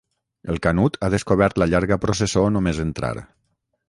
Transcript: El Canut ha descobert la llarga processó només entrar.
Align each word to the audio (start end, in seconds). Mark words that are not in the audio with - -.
El 0.51 0.55
Canut 0.65 0.95
ha 0.99 1.09
descobert 1.15 1.59
la 1.63 1.67
llarga 1.73 1.97
processó 2.07 2.47
només 2.57 2.81
entrar. 2.85 3.13